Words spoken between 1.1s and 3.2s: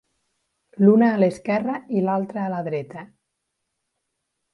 l'esquerra i l'altra a la dreta.